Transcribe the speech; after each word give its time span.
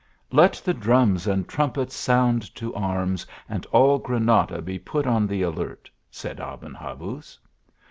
Let 0.31 0.53
the 0.65 0.73
drums 0.73 1.27
and 1.27 1.47
trumpets 1.47 1.93
sound 1.93 2.55
to 2.55 2.73
arms, 2.73 3.27
and 3.47 3.67
all 3.67 3.99
Granada 3.99 4.59
be 4.59 4.79
put 4.79 5.05
on 5.05 5.27
the 5.27 5.43
alert," 5.43 5.91
said 6.09 6.39
Aben 6.39 6.73
Habuz. 6.73 7.37